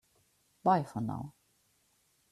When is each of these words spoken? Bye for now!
Bye 0.63 0.81
for 0.81 0.99
now! 0.99 1.35